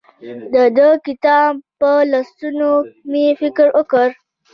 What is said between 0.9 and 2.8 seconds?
کتاب په لوستو